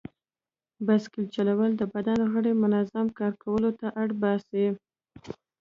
بایسکل 0.85 1.25
چلول 1.35 1.71
د 1.77 1.83
بدن 1.93 2.19
غړي 2.33 2.53
منظم 2.63 3.05
کار 3.19 3.33
کولو 3.43 3.69
ته 3.79 3.87
اړ 4.01 4.09
باسي. 4.21 4.65